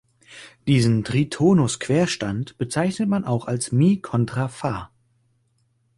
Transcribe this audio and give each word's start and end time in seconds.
Diesen 0.65 1.03
Tritonus-Querstand 1.03 2.57
bezeichnete 2.57 3.07
man 3.07 3.23
auch 3.23 3.45
als 3.45 3.71
Mi 3.71 4.01
contra 4.01 4.47
Fa. 4.47 4.89